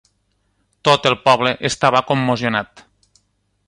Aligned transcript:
Tot 0.89 1.05
el 1.11 1.17
poble 1.27 1.53
estava 1.71 2.05
commocionat. 2.11 2.87